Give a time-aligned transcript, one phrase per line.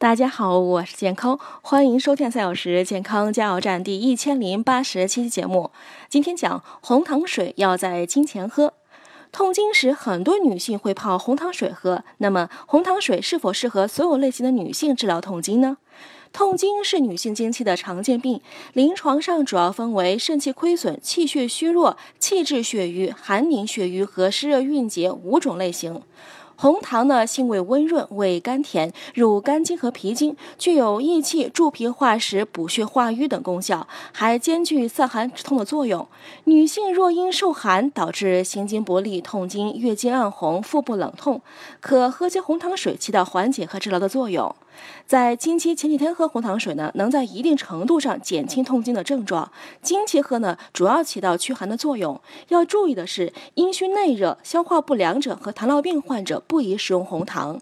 [0.00, 5.72] 大家好，我是健康，欢迎收听三小时健康加油站第一千零八十七期节目。
[6.08, 8.74] 今天讲红糖水要在经前喝。
[9.32, 12.04] 痛经时，很多女性会泡红糖水喝。
[12.18, 15.78] 那么，红糖水是否适合所有类型的女性治疗痛经呢？
[16.32, 18.40] 痛经是女性经期的常见病，
[18.74, 26.00] 临床上主要分为肾气亏损、气血虚弱、气滞血瘀、寒凝血瘀和湿热蕴结五种类型。
[26.60, 36.08] 红糖呢，性味温润，味甘甜，入肝经和脾经，具有益气、助脾化食、补血化瘀等功效，还兼具散寒止痛的作用。
[36.46, 41.40] 女性若因受寒导致心经不利、痛经、月经暗红、腹部冷痛，
[41.80, 44.52] 可喝些红糖水，起到缓解和治疗的作用。
[45.06, 49.50] 在经期前几天喝红糖水呢，能在一定程度上减轻痛经的症状。
[49.82, 52.20] 经期喝呢，主要起到驱寒的作用。
[52.48, 57.60] 要注意的是，阴虚内热、消化不良者和糖尿病患者不宜使用红糖。